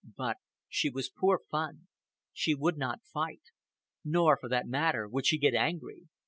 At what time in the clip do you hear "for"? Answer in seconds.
4.39-4.49